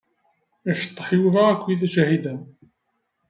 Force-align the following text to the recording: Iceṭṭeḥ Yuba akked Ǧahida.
Iceṭṭeḥ 0.71 1.07
Yuba 1.19 1.41
akked 1.51 1.81
Ǧahida. 1.93 2.35